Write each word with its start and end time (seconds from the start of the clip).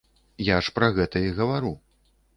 Я 0.47 0.57
ж 0.67 0.71
пра 0.79 0.89
гэта 0.97 1.23
і 1.27 1.31
гавару. 1.41 1.73